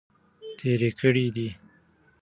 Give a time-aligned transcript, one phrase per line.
[0.57, 1.47] تیرې کړي دي.